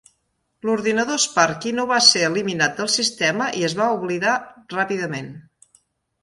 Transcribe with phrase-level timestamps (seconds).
[0.67, 4.35] L'ordinador Sparky no va ser eliminat del sistema i es va oblidar
[4.77, 5.31] ràpidament.